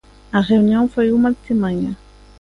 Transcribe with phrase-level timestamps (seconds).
[0.37, 1.91] A reunión foi unha artimaña.